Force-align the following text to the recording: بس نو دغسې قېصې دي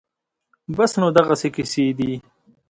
بس 0.77 0.91
نو 1.01 1.07
دغسې 1.17 1.47
قېصې 1.55 1.85
دي 1.97 2.11